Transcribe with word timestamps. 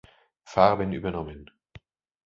Farben 0.45 0.93
übernommen. 0.93 1.51